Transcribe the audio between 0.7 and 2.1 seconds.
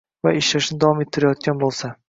davom ettirayotgan bo‘lsa